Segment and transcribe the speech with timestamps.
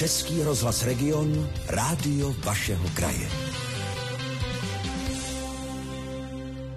[0.00, 1.28] Český rozhlas Region,
[1.68, 3.49] rádio vašeho kraje.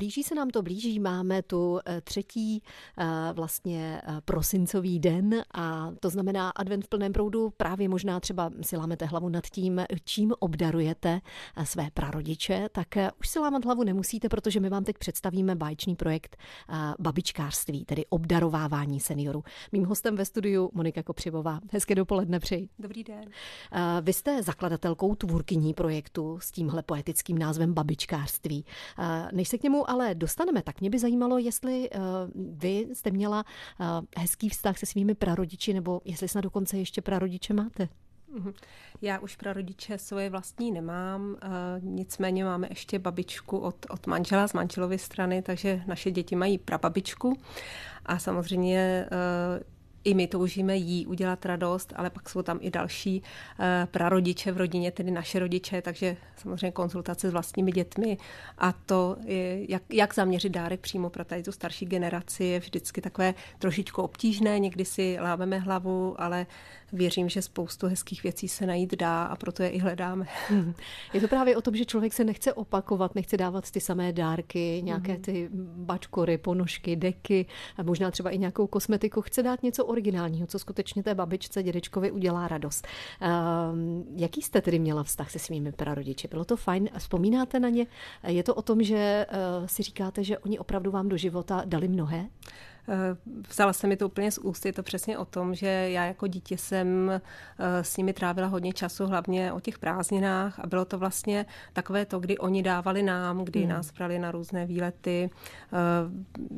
[0.04, 1.00] Blíží se nám to, blíží.
[1.00, 2.64] Máme tu eh, třetí
[2.98, 7.50] eh, vlastně eh, prosincový den a to znamená advent v plném proudu.
[7.58, 11.22] Právě možná třeba si lámete hlavu nad tím, čím obdarujete
[11.64, 12.88] své prarodiče, tak
[13.20, 16.38] už si lámat hlavu nemusíte, protože my vám teď představíme báječný projekt
[17.00, 19.44] babičkářství, tedy obdarovávání seniorů.
[19.72, 21.60] Mým hostem ve studiu Monika Kopřivová.
[21.72, 22.70] Hezké dopoledne přeji.
[22.80, 23.26] Dobrý den.
[24.02, 28.66] Vy jste zakladatelkou, tvůrkyní projektu s tímhle poetickým názvem babičkářství.
[29.32, 32.02] Než se k němu ale dostaneme, tak mě by zajímalo, jestli uh,
[32.36, 33.46] vy jste měla
[33.80, 33.86] uh,
[34.18, 37.88] hezký vztah se svými prarodiči, nebo jestli snad dokonce ještě prarodiče máte.
[38.34, 38.54] Mhm.
[39.02, 41.38] Já už prarodiče svoje vlastní nemám, uh,
[41.82, 47.38] nicméně máme ještě babičku od, od manžela z manželovy strany, takže naše děti mají prababičku
[48.06, 49.08] a samozřejmě
[50.04, 54.58] i my toužíme jí udělat radost, ale pak jsou tam i další uh, prarodiče v
[54.58, 58.18] rodině, tedy naše rodiče, takže samozřejmě konzultace s vlastními dětmi.
[58.58, 63.02] A to, je, jak, jak zaměřit dárek přímo pro tady tu starší generaci, je vždycky
[63.02, 66.46] takové trošičku obtížné, někdy si lámeme hlavu, ale
[66.94, 70.28] věřím, že spoustu hezkých věcí se najít dá a proto je i hledáme.
[71.14, 74.82] Je to právě o tom, že člověk se nechce opakovat, nechce dávat ty samé dárky,
[74.84, 75.22] nějaké mhm.
[75.22, 77.46] ty bačkory, ponožky, deky,
[77.78, 79.22] a možná třeba i nějakou kosmetiku.
[79.22, 82.88] Chce dát něco originálního, co skutečně té babičce, dědečkovi udělá radost.
[83.72, 86.28] Um, jaký jste tedy měla vztah se svými prarodiči?
[86.28, 86.90] Bylo to fajn?
[86.98, 87.88] Vzpomínáte na ně?
[88.28, 91.88] Je to o tom, že uh, si říkáte, že oni opravdu vám do života dali
[91.88, 92.26] mnohé?
[92.90, 93.18] Eh,
[93.50, 96.28] vzala se mi to úplně z úst, je to přesně o tom, že já jako
[96.28, 100.98] dítě jsem eh, s nimi trávila hodně času, hlavně o těch prázdninách a bylo to
[100.98, 103.70] vlastně takové to, kdy oni dávali nám, kdy hmm.
[103.70, 105.78] nás brali na různé výlety, eh,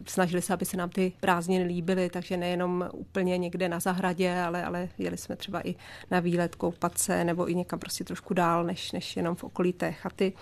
[0.08, 4.66] snažili se, aby se nám ty prázdniny líbily, takže nejenom úplně někde na zahradě, ale,
[4.66, 5.76] ale jeli jsme třeba i
[6.12, 9.74] na výlet koupat se nebo i někam prostě trošku dál, než, než jenom v okolí
[9.74, 10.34] té chaty.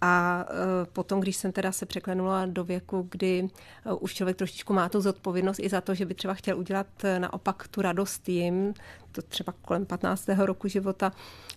[0.00, 3.48] A e, potom, když jsem teda se překlenula do věku, kdy
[3.86, 7.04] e, už člověk trošičku má tu zodpovědnost i za to, že by třeba chtěl udělat
[7.04, 8.74] e, naopak tu radost jim,
[9.16, 10.28] to třeba kolem 15.
[10.28, 11.12] roku života,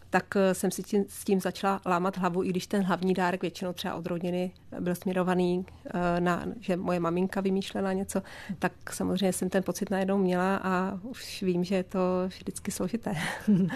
[0.09, 3.41] tak eh, jsem si tím, s tím začala lámat hlavu, i když ten hlavní dárek
[3.41, 8.21] většinou třeba od rodiny byl směrovaný eh, na, že moje maminka vymýšlela něco,
[8.59, 13.15] tak samozřejmě jsem ten pocit najednou měla a už vím, že je to vždycky složité.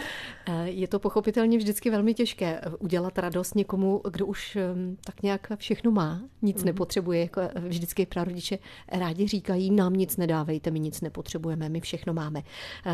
[0.46, 4.58] Eh, je to pochopitelně vždycky velmi těžké udělat radost někomu, kdo už
[5.06, 6.66] tak nějak všechno má, nic mm.
[6.66, 8.58] nepotřebuje, jako vždycky prarodiče
[8.92, 12.42] rádi říkají, nám nic nedávejte, my nic nepotřebujeme, my všechno máme.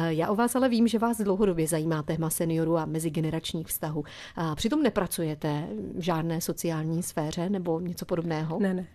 [0.08, 4.04] Já o vás ale vím, že vás dlouhodobě zajímá téma seniorů a mezigenerační generačních vztahů.
[4.36, 8.60] A přitom nepracujete v žádné sociální sféře nebo něco podobného?
[8.60, 8.86] Ne, ne.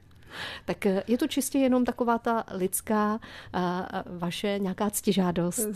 [0.65, 3.21] Tak eh, je to čistě jenom taková ta lidská
[4.07, 5.69] vaše nějaká ctižádost?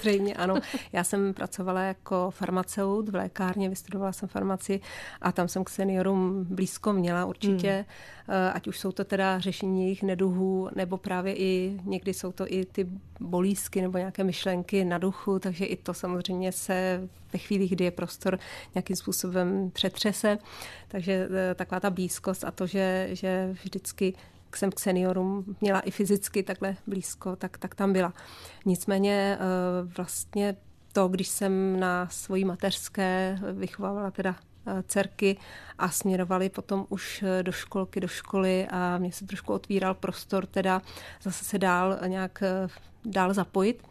[0.00, 0.54] Zřejmě ano.
[0.92, 4.80] Já jsem pracovala jako farmaceut v lékárně, vystudovala jsem farmaci
[5.20, 7.84] a tam jsem k seniorům blízko měla určitě, hmm.
[8.32, 12.44] Eh, ať už jsou to teda řešení jejich neduhů, nebo právě i někdy jsou to
[12.52, 12.86] i ty
[13.20, 17.90] bolízky nebo nějaké myšlenky na duchu, takže i to samozřejmě se ve chvíli, kdy je
[17.90, 18.38] prostor
[18.74, 20.38] nějakým způsobem přetřese.
[20.88, 23.89] Takže eh, taková ta blízkost a to, že, že vždycky
[24.56, 28.12] jsem k seniorům měla i fyzicky takhle blízko, tak, tak tam byla.
[28.64, 30.56] Nicméně eh, vlastně
[30.92, 34.36] to, když jsem na svojí mateřské vychovávala teda
[34.66, 35.36] eh, dcerky
[35.78, 40.82] a směrovali potom už do školky, do školy a mě se trošku otvíral prostor teda
[41.22, 42.42] zase se dál nějak
[43.04, 43.82] dál zapojit,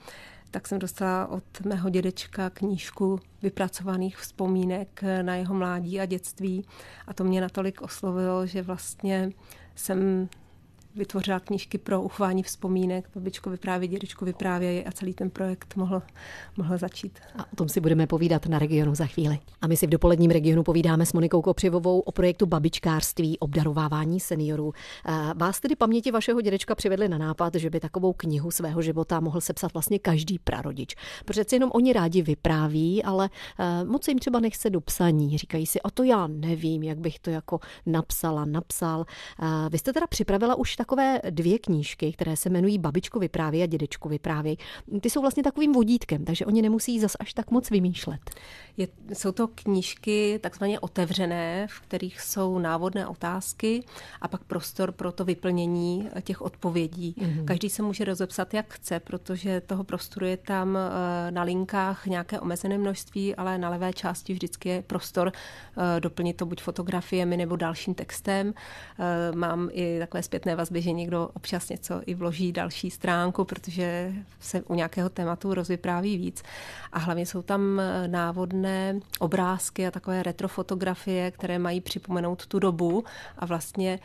[0.52, 6.66] tak jsem dostala od mého dědečka knížku vypracovaných vzpomínek na jeho mládí a dětství
[7.08, 9.32] a to mě natolik oslovilo, že vlastně
[9.80, 10.30] jsem
[10.96, 16.02] vytvořila knížky pro uchování vzpomínek, babičko vyprávět, dědečko vyprávějí a celý ten projekt mohl,
[16.58, 17.20] mohl začít.
[17.38, 19.40] A o tom si budeme povídat na regionu za chvíli.
[19.62, 24.74] A my si v dopoledním regionu povídáme s Monikou Kopřivovou o projektu babičkářství, obdarovávání seniorů.
[25.36, 29.42] Vás tedy paměti vašeho dědečka přivedli na nápad, že by takovou knihu svého života mohl
[29.42, 30.96] sepsat vlastně každý prarodič.
[31.26, 33.30] Přece jenom oni rádi vypráví, ale
[33.60, 35.38] eh, moc jim třeba nechce do psaní.
[35.38, 39.06] Říkají si, a to já nevím, jak bych to jako napsala, napsal.
[39.70, 44.10] Vy jste teda připravila už takové dvě knížky, které se jmenují Babičko vypráví a Dědečko
[44.10, 44.58] vypráví.
[45.02, 48.20] Ty jsou vlastně takovým vodítkem, takže oni nemusí zas až tak moc vymýšlet.
[48.78, 53.84] Je, jsou to knížky takzvaně otevřené, v kterých jsou návodné otázky
[54.22, 57.16] a pak prostor pro to vyplnění těch odpovědí.
[57.18, 57.46] Mm-hmm.
[57.46, 62.40] Každý se může rozepsat, jak chce, protože toho prostoru je tam eh, na linkách nějaké
[62.40, 67.56] omezené množství, ale na levé části vždycky je prostor eh, doplnit to buď fotografiemi nebo
[67.56, 68.54] dalším textem.
[69.00, 73.46] Eh, mám i takové zpětné vazby vazby, že někdo občas něco i vloží další stránku,
[73.46, 76.44] protože se u nějakého tématu rozvypráví víc.
[76.92, 83.04] A hlavně jsou tam návodné obrázky a takové retrofotografie, které mají připomenout tu dobu
[83.38, 84.00] a vlastně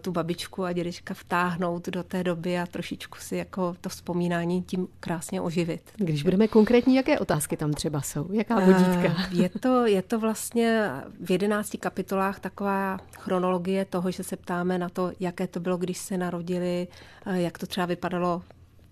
[0.00, 4.88] tu babičku a dědečka vtáhnout do té doby a trošičku si jako to vzpomínání tím
[5.00, 5.82] krásně oživit.
[5.96, 8.32] Když budeme konkrétní, jaké otázky tam třeba jsou?
[8.32, 9.14] Jaká vodítka?
[9.30, 10.90] Je to, je to vlastně
[11.20, 15.98] v jedenácti kapitolách taková chronologie toho, že se ptáme na to, jaké to bylo, když
[16.00, 16.88] se narodili,
[17.26, 18.42] jak to třeba vypadalo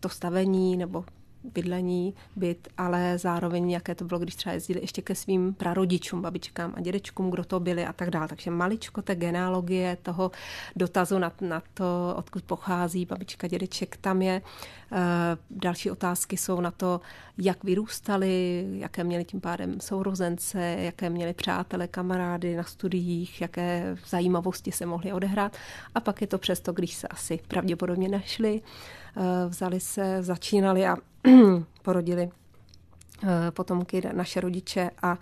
[0.00, 1.04] to stavení nebo
[1.44, 6.72] bydlení, byt, ale zároveň jaké to bylo, když třeba jezdili ještě ke svým prarodičům, babičkám
[6.76, 8.28] a dědečkům, kdo to byli a tak dále.
[8.28, 10.30] Takže maličko té genealogie toho
[10.76, 14.42] dotazu na, na to, odkud pochází babička, dědeček, tam je.
[14.92, 17.00] Eh, další otázky jsou na to,
[17.38, 24.72] jak vyrůstali, jaké měli tím pádem sourozence, jaké měli přátele, kamarády na studiích, jaké zajímavosti
[24.72, 25.56] se mohly odehrát.
[25.94, 28.62] A pak je to přesto, když se asi pravděpodobně nešli,
[29.16, 30.96] eh, vzali se, začínali a
[31.82, 32.30] porodili
[33.22, 35.16] eh, potomky naše rodiče a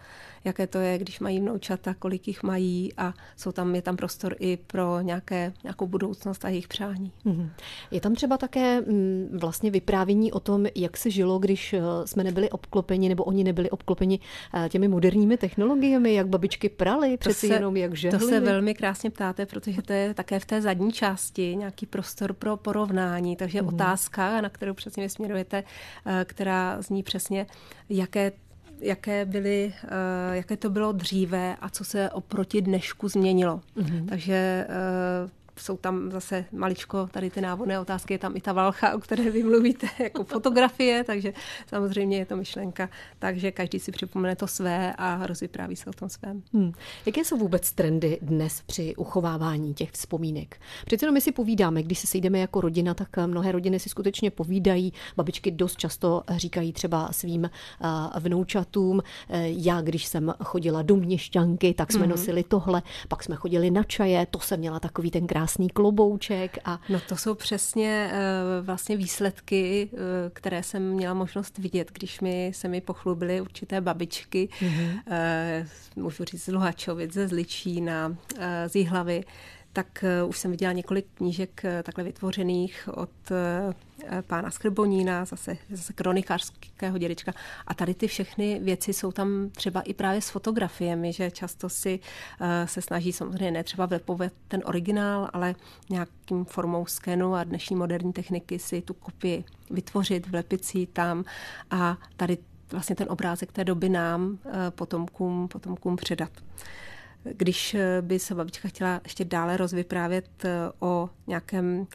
[0.46, 4.36] jaké to je, když mají vnoučata, kolik jich mají a jsou tam, je tam prostor
[4.38, 7.12] i pro nějaké, nějakou budoucnost a jejich přání.
[7.24, 7.50] Mhm.
[7.90, 12.24] Je tam třeba také mm, vlastně vyprávění o tom, jak se žilo, když eh, jsme
[12.24, 14.20] nebyli obklopeni, nebo oni nebyli obklopeni
[14.54, 18.18] eh, těmi moderními technologiemi, jak babičky praly, přeci se, jenom jak žehli.
[18.18, 22.32] To se velmi krásně ptáte, protože to je také v té zadní části nějaký prostor
[22.32, 23.68] pro porovnání, takže mm.
[23.68, 25.64] otázka, na kterou přesně směrujete,
[26.06, 27.46] eh, která zní přesně,
[27.88, 28.32] jaké
[28.80, 33.60] jaké, byly, eh, jaké to bylo dříve a co se oproti dnešku změnilo.
[33.76, 34.08] Mm-hmm.
[34.08, 38.94] Takže eh, jsou tam zase maličko tady ty návodné otázky, je tam i ta valcha,
[38.94, 41.32] o které vy mluvíte, jako fotografie, takže
[41.66, 42.88] samozřejmě je to myšlenka,
[43.18, 46.42] takže každý si připomene to své a rozvypráví se o tom svém.
[46.52, 46.72] Hmm.
[47.06, 50.60] Jaké jsou vůbec trendy dnes při uchovávání těch vzpomínek?
[50.86, 54.30] Přece jenom my si povídáme, když se sejdeme jako rodina, tak mnohé rodiny si skutečně
[54.30, 54.92] povídají.
[55.16, 57.88] Babičky dost často říkají třeba svým uh,
[58.20, 59.02] vnoučatům,
[59.42, 62.10] já když jsem chodila do měšťanky, tak jsme hmm.
[62.10, 66.58] nosili tohle, pak jsme chodili na čaje, to jsem měla takový ten krásný krásný klobouček.
[66.64, 66.80] A...
[66.88, 69.98] No to jsou přesně uh, vlastně výsledky, uh,
[70.32, 75.66] které jsem měla možnost vidět, když mi se mi pochlubily určité babičky, mm-hmm.
[75.96, 78.16] můžu říct z Luhačovic, ze Zličína,
[78.66, 79.24] z Jihlavy,
[79.76, 85.56] tak uh, už jsem viděla několik knížek uh, takhle vytvořených od uh, pána Skrbonína, zase,
[85.70, 87.32] zase kronikářského dědečka.
[87.66, 92.00] A tady ty všechny věci jsou tam třeba i právě s fotografiemi, že často si
[92.64, 95.54] se snaží samozřejmě ne třeba webovat ten originál, ale
[95.90, 101.24] nějakým formou skenu a dnešní moderní techniky si tu kopii vytvořit, vlepit si tam
[101.70, 102.38] a tady
[102.70, 104.38] vlastně ten obrázek té doby nám,
[104.70, 106.30] potomkům, potomkům předat.
[107.32, 110.44] Když by se babička chtěla ještě dále rozvyprávět
[110.80, 111.86] o nějakém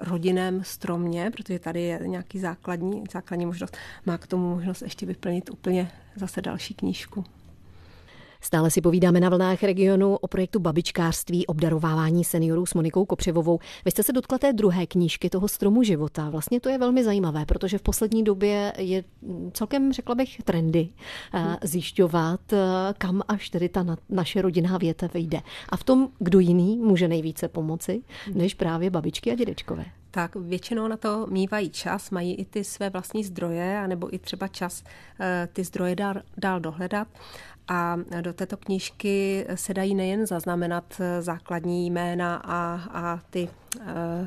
[0.00, 3.76] rodinném stromě, protože tady je nějaký základní, základní možnost,
[4.06, 7.24] má k tomu možnost ještě vyplnit úplně zase další knížku.
[8.40, 13.58] Stále si povídáme na vlnách regionu o projektu babičkářství, obdarovávání seniorů s Monikou Kopřivovou.
[13.84, 16.30] Vy jste se dotkla té druhé knížky toho stromu života.
[16.30, 19.04] Vlastně to je velmi zajímavé, protože v poslední době je
[19.52, 20.88] celkem, řekla bych, trendy
[21.34, 22.58] eh, zjišťovat, eh,
[22.98, 25.40] kam až tedy ta naše rodinná větev vyjde.
[25.68, 28.02] A v tom, kdo jiný může nejvíce pomoci,
[28.34, 32.90] než právě babičky a dědečkové tak většinou na to mývají čas, mají i ty své
[32.90, 34.84] vlastní zdroje, anebo i třeba čas
[35.20, 37.08] eh, ty zdroje dál, dál dohledat.
[37.68, 44.26] A do této knížky se dají nejen zaznamenat základní jména a, a ty uh,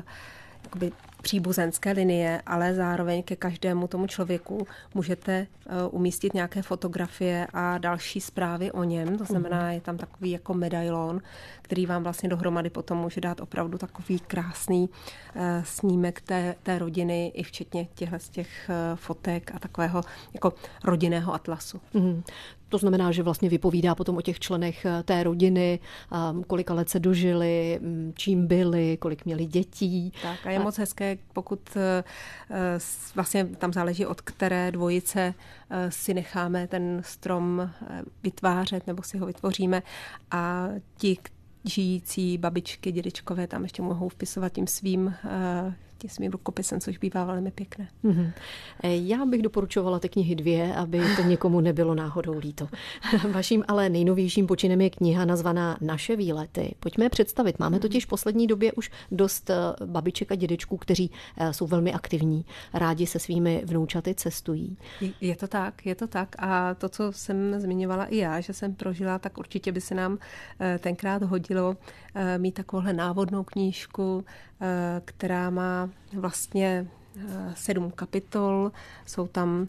[0.64, 0.92] jakoby
[1.24, 8.20] příbuzenské linie, ale zároveň ke každému tomu člověku můžete eh, umístit nějaké fotografie a další
[8.20, 9.18] zprávy o něm.
[9.18, 9.72] To znamená, mhm.
[9.72, 11.20] je tam takový jako medailon,
[11.62, 14.90] který vám vlastně dohromady potom může dát opravdu takový krásný
[15.34, 20.02] eh, snímek té, té rodiny, i včetně těchto z těch eh, fotek a takového
[20.34, 20.52] jako
[20.84, 21.80] rodinného atlasu.
[21.94, 22.22] Mm.
[22.68, 25.78] To znamená, že vlastně vypovídá potom o těch členech té rodiny,
[26.46, 30.12] kolika let se dožili, mm, čím byli, kolik měli dětí.
[30.22, 30.62] Tak a je a...
[30.62, 32.04] moc hezké, pokud eh,
[32.50, 32.78] eh,
[33.14, 35.34] vlastně tam záleží, od které dvojice
[35.70, 37.70] eh, si necháme ten strom
[38.22, 39.82] vytvářet nebo si ho vytvoříme
[40.30, 41.18] a ti,
[41.64, 45.14] žijící babičky, dědečkové tam ještě mohou vpisovat tím svým
[45.98, 47.88] tím svým rukopisem, což bývá velmi pěkné.
[48.04, 48.32] Mm-hmm.
[48.82, 52.68] Já bych doporučovala ty knihy dvě, aby to někomu nebylo náhodou líto.
[53.30, 56.74] Vaším ale nejnovějším počinem je kniha nazvaná Naše výlety.
[56.80, 57.58] Pojďme je představit.
[57.58, 61.92] Máme totiž v poslední době už dost eh, babiček a dědečků, kteří eh, jsou velmi
[61.92, 64.76] aktivní, rádi se svými vnoučaty cestují.
[65.20, 66.36] Je to tak, je to tak.
[66.38, 70.18] A to, co jsem zmiňovala i já, že jsem prožila, tak určitě by se nám
[70.78, 71.76] tenkrát hodilo
[72.38, 74.24] mít takovouhle návodnou knížku,
[75.04, 76.86] která má vlastně
[77.54, 78.72] sedm kapitol,
[79.06, 79.68] jsou tam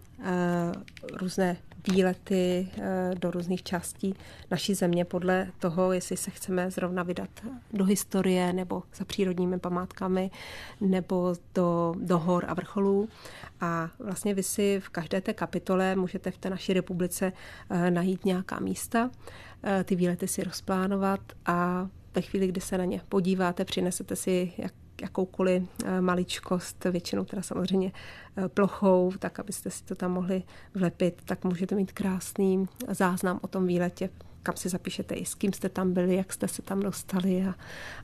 [1.14, 1.58] různé
[1.92, 2.70] výlety
[3.14, 4.16] do různých částí
[4.52, 7.30] naší země podle toho, jestli se chceme zrovna vydat
[7.74, 10.32] do historie nebo za přírodními památkami
[10.82, 13.10] nebo do, do hor a vrcholů.
[13.62, 17.34] A vlastně vy si v každé té kapitole můžete v té naší republice
[17.90, 19.10] najít nějaká místa,
[19.84, 24.74] ty výlety si rozplánovat a ve chvíli, kdy se na ně podíváte, přinesete si jak
[25.02, 27.92] jakoukoliv eh, maličkost, většinou teda samozřejmě
[28.38, 33.48] eh, plochou, tak abyste si to tam mohli vlepit, tak můžete mít krásný záznam o
[33.48, 34.10] tom výletě
[34.46, 37.56] kam si zapíšete i s kým jste tam byli, jak jste se tam dostali a,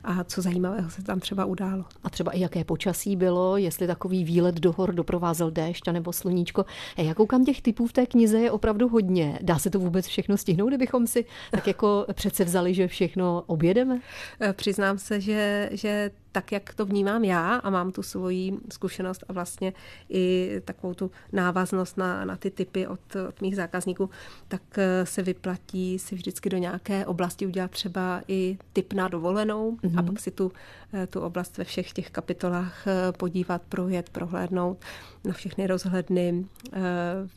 [0.04, 1.84] a co zajímavého se tam třeba událo.
[2.04, 6.64] A třeba i jaké počasí bylo, jestli takový výlet do hor doprovázel déšť nebo sluníčko.
[6.96, 9.38] A já koukám těch typů v té knize je opravdu hodně.
[9.42, 14.00] Dá se to vůbec všechno stihnout, kdybychom si tak jako přece vzali, že všechno objedeme?
[14.40, 19.24] Eh, přiznám se, že, že tak, jak to vnímám já a mám tu svoji zkušenost
[19.28, 19.72] a vlastně
[20.08, 24.10] i takovou tu návaznost na, na ty typy od, od mých zákazníků,
[24.48, 29.72] tak eh, se vyplatí si vždycky do nějaké oblasti udělat třeba i typ na dovolenou
[29.72, 29.98] mm-hmm.
[29.98, 30.06] a mhm.
[30.06, 30.52] pak si tu,
[30.92, 34.84] eh, tu oblast ve všech těch kapitolách eh, podívat, projet, prohlédnout
[35.24, 36.46] na všechny rozhledny,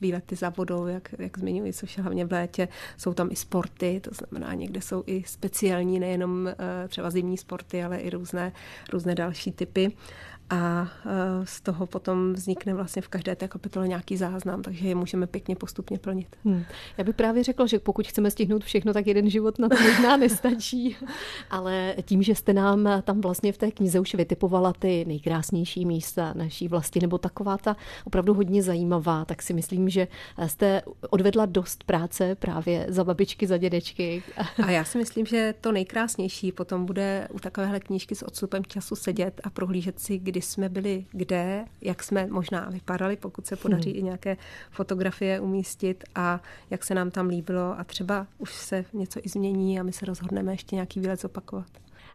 [0.02, 2.68] výlety za vodou, jak, jak zmiňuji, což je hlavně v létě.
[2.98, 6.50] Jsou tam i sporty, to znamená někde jsou i speciální, nejenom
[6.88, 8.52] třeba zimní sporty, ale i různé
[8.94, 9.92] různé další typy
[10.50, 14.96] a e, z toho potom vznikne vlastně v každé té kapitole nějaký záznam, takže je
[14.96, 16.28] můžeme pěkně postupně plnit.
[16.46, 16.64] Hmm.
[16.98, 20.18] Já bych právě řekla, že pokud chceme stihnout všechno, tak jeden život na to možná
[20.26, 20.98] nestačí,
[21.50, 26.34] ale tím, že jste nám tam vlastně v té knize už vytipovala ty nejkrásnější místa
[26.36, 27.76] naší vlasti, nebo taková ta
[28.06, 30.08] opravdu hodně zajímavá, tak si myslím, že
[30.46, 34.24] jste odvedla dost práce právě za babičky, za dědečky.
[34.64, 38.96] A já si myslím, že to nejkrásnější potom bude u takovéhle knížky s odstupem času
[38.96, 43.90] sedět a prohlížet si, kdy jsme byli kde, jak jsme možná vypadali, pokud se podaří
[43.90, 44.00] hmm.
[44.00, 44.38] i nějaké
[44.72, 49.80] fotografie umístit a jak se nám tam líbilo a třeba už se něco i změní
[49.80, 51.68] a my se rozhodneme ještě nějaký výlet zopakovat.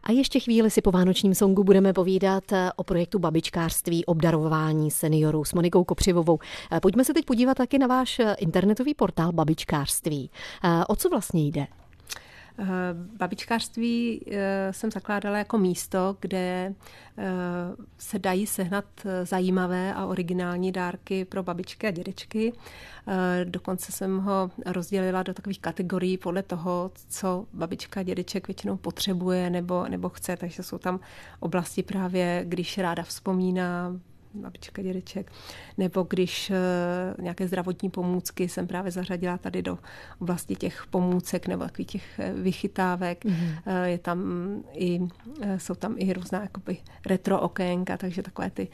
[0.03, 5.45] A ještě chvíli si po vánočním songu budeme povídat eh, o projektu babičkářství, obdarování seniorů
[5.45, 6.39] s Monikou Kopřivovou.
[6.71, 10.29] Eh, pojďme se teď podívat taky na váš eh, internetový portál babičkářství.
[10.87, 11.67] O co vlastně jde?
[12.59, 12.65] Eh,
[13.17, 16.73] babičkářství eh, jsem zakládala jako místo, kde
[17.17, 17.25] eh,
[17.97, 18.85] se dají sehnat
[19.23, 22.53] zajímavé a originální dárky pro babičky a dědečky.
[23.43, 29.49] Dokonce jsem ho rozdělila do takových kategorií podle toho, co babička a dědeček většinou potřebuje
[29.49, 30.37] nebo, nebo chce.
[30.37, 30.99] Takže jsou tam
[31.39, 33.99] oblasti právě, když ráda vzpomíná,
[34.33, 35.31] babička, dědeček,
[35.77, 39.77] nebo když uh, nějaké zdravotní pomůcky jsem právě zařadila tady do
[40.19, 43.25] oblasti těch pomůcek nebo takových těch eh, vychytávek.
[43.25, 43.83] Mm-hmm.
[43.83, 44.19] Je tam
[44.73, 44.99] i,
[45.57, 48.67] jsou tam i různá jakoby retro okénka, takže takové ty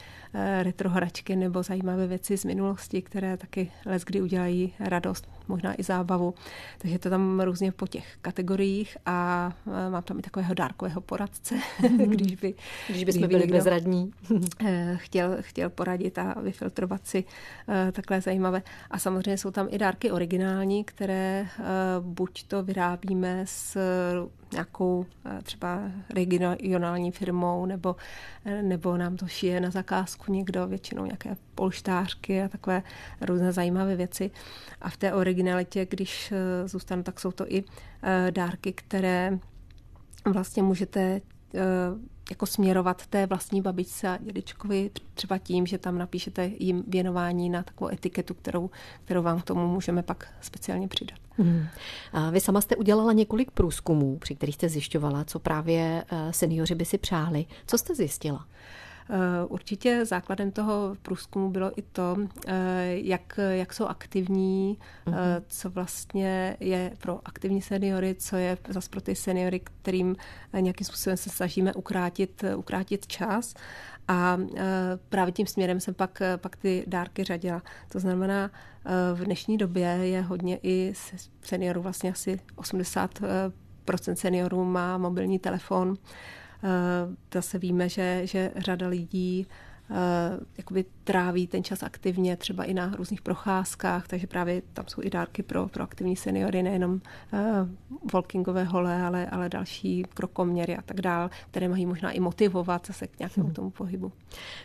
[0.61, 5.83] retro hračky nebo zajímavé věci z minulosti, které taky les kdy udělají radost, možná i
[5.83, 6.33] zábavu.
[6.77, 11.55] Takže to tam různě po těch kategoriích a uh, mám tam i takového dárkového poradce,
[11.55, 12.07] mm-hmm.
[12.09, 12.53] když by...
[12.89, 14.11] Když by jsme byli bezradní.
[14.95, 17.23] chtěl, chtěl poradit a vyfiltrovat si
[17.67, 18.61] eh, takhle zajímavé.
[18.91, 21.47] A samozřejmě jsou tam i dárky originální, které
[21.99, 23.77] buď to vyrábíme s
[24.51, 25.05] nějakou
[25.43, 27.95] třeba regionální firmou, nebo,
[28.61, 32.83] nebo nám to šije na zakázku někdo, většinou nějaké polštářky a takové
[33.21, 34.31] různé zajímavé věci.
[34.81, 36.33] A v té originalitě, když
[36.65, 37.63] zůstanu, tak jsou to i
[38.31, 39.39] dárky, které
[40.25, 41.21] vlastně můžete
[42.29, 47.63] jako směrovat té vlastní babičce a dědečkovi třeba tím, že tam napíšete jim věnování na
[47.63, 48.69] takovou etiketu, kterou,
[49.05, 51.19] kterou vám k tomu můžeme pak speciálně přidat.
[51.37, 51.65] Hmm.
[52.13, 56.75] A vy sama jste udělala několik průzkumů, při kterých jste zjišťovala, co právě eh, seniori
[56.75, 57.45] by si přáli.
[57.67, 58.47] Co jste zjistila?
[59.09, 65.43] Eh, určitě základem toho průzkumu bylo i to, eh, jak, jak jsou aktivní, mm-hmm.
[65.47, 70.15] co vlastně je pro aktivní seniory, co je zase pro ty seniory, kterým
[70.59, 73.53] nějakým způsobem se snažíme ukrátit, ukrátit čas.
[74.07, 74.37] A
[75.09, 77.61] právě tím směrem jsem pak, pak ty dárky řadila.
[77.89, 78.51] To znamená,
[79.13, 80.93] v dnešní době je hodně i
[81.41, 83.51] seniorů, vlastně asi 80%
[84.13, 85.97] seniorů má mobilní telefon.
[85.97, 86.46] Eh,
[87.33, 89.47] zase víme, že, že řada lidí
[89.89, 89.97] uh,
[90.57, 95.09] jakoby tráví ten čas aktivně, třeba i na různých procházkách, takže právě tam jsou i
[95.09, 97.39] dárky pro, pro aktivní seniory, nejenom uh,
[98.13, 103.07] walkingové hole, ale, ale další krokoměry a tak dál, které mají možná i motivovat zase
[103.07, 103.53] k nějakému hmm.
[103.53, 104.11] tomu pohybu.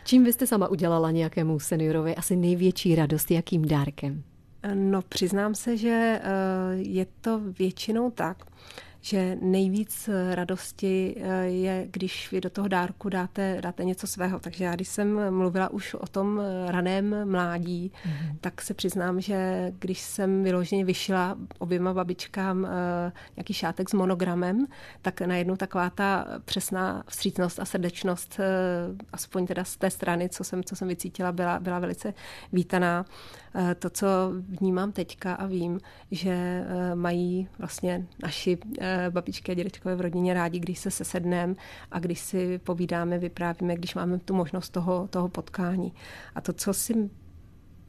[0.05, 4.23] Čím vy jste sama udělala nějakému seniorovi asi největší radost, jakým dárkem?
[4.73, 6.21] No, přiznám se, že
[6.73, 8.37] je to většinou tak,
[9.05, 14.39] že nejvíc radosti je, když vy do toho dárku dáte, dáte něco svého.
[14.39, 18.37] Takže já, když jsem mluvila už o tom raném mládí, mm-hmm.
[18.41, 22.67] tak se přiznám, že když jsem vyloženě vyšla oběma babičkám
[23.35, 24.65] nějaký šátek s monogramem,
[25.01, 28.39] tak najednou taková ta přesná vstřícnost a srdečnost,
[29.13, 32.13] aspoň teda z té strany, co jsem, co jsem vycítila, byla, byla velice
[32.53, 33.05] vítaná.
[33.55, 34.07] Eh, to, co
[34.59, 35.79] vnímám teďka a vím,
[36.11, 41.55] že eh, mají vlastně naši eh, babičky a dědečkové v rodině rádi, když se sesedneme
[41.91, 45.93] a když si povídáme, vyprávíme, když máme tu možnost toho, toho potkání.
[46.35, 47.09] A to, co si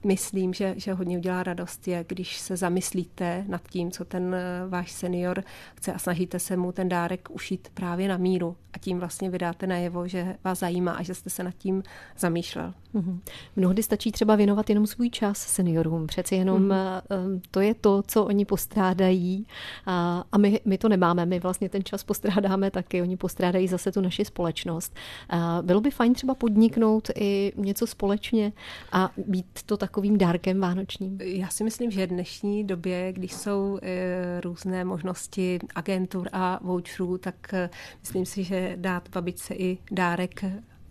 [0.05, 4.37] myslím, že, že hodně udělá radost, je, když se zamyslíte nad tím, co ten
[4.69, 5.45] váš senior
[5.75, 9.67] chce a snažíte se mu ten dárek ušít právě na míru a tím vlastně vydáte
[9.67, 11.83] najevo, že vás zajímá a že jste se nad tím
[12.19, 12.75] zamýšlel.
[12.95, 13.19] Mm-hmm.
[13.57, 16.07] Mnohdy stačí třeba věnovat jenom svůj čas seniorům.
[16.07, 17.41] Přeci jenom mm-hmm.
[17.51, 19.47] to je to, co oni postrádají
[19.87, 21.27] a, a my, my to nemáme.
[21.27, 23.03] My vlastně ten čas postrádáme taky.
[23.03, 24.95] Oni postrádají zase tu naši společnost.
[25.29, 28.53] A bylo by fajn třeba podniknout i něco společně
[28.93, 31.19] a být to takovým dárkem vánočním.
[31.21, 37.19] Já si myslím, že v dnešní době, když jsou e, různé možnosti agentur a voucherů,
[37.19, 37.71] tak e,
[38.01, 40.45] myslím si, že dát babičce i dárek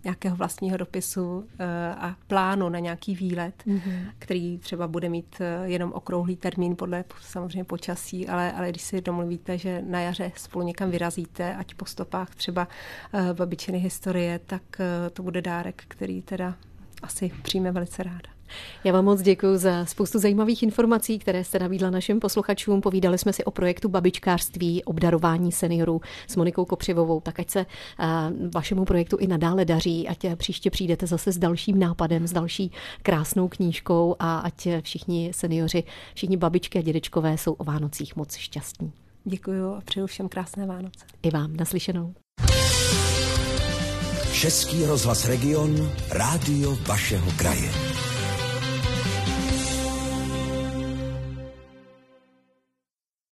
[0.04, 4.10] nějakého vlastního dopisu eh, a plánu na nějaký výlet, mm-hmm.
[4.18, 9.58] který třeba bude mít jenom okrouhlý termín podle samozřejmě počasí, ale, ale když si domluvíte,
[9.58, 12.68] že na jaře spolu někam vyrazíte, ať po stopách třeba
[13.32, 14.62] babičiny historie, tak
[15.12, 16.56] to bude dárek, který teda
[17.02, 18.33] asi přijme velice ráda.
[18.84, 22.80] Já vám moc děkuji za spoustu zajímavých informací, které jste nabídla našim posluchačům.
[22.80, 27.20] Povídali jsme si o projektu babičkářství, obdarování seniorů s Monikou Kopřivovou.
[27.20, 27.66] Tak ať se
[28.54, 32.72] vašemu projektu i nadále daří, ať příště přijdete zase s dalším nápadem, s další
[33.02, 35.84] krásnou knížkou a ať všichni seniori,
[36.14, 38.92] všichni babičky a dědečkové jsou o Vánocích moc šťastní.
[39.24, 41.04] Děkuji a přeju všem krásné Vánoce.
[41.22, 42.14] I vám naslyšenou.
[44.32, 47.93] Český rozhlas Region, rádio vašeho kraje.